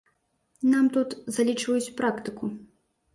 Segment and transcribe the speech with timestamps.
[0.69, 2.51] Нам тут залічваюць практыку.